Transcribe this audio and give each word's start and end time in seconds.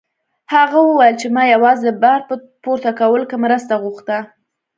هغه 0.53 0.77
وویل 0.83 1.15
چې 1.21 1.27
ما 1.35 1.43
یوازې 1.55 1.83
د 1.87 1.91
بار 2.03 2.19
په 2.29 2.35
پورته 2.63 2.91
کولو 2.99 3.25
کې 3.29 3.37
مرسته 3.45 3.73
غوښته. 3.83 4.17